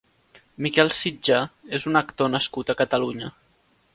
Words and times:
Miquel 0.65 0.89
Sitjar 0.99 1.41
és 1.79 1.85
un 1.91 2.01
actor 2.03 2.33
nascut 2.37 2.75
a 2.75 2.79
Catalunya. 2.83 3.33